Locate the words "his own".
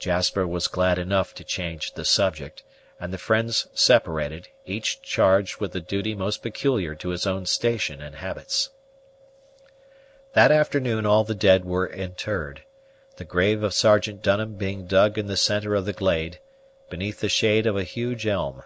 7.10-7.46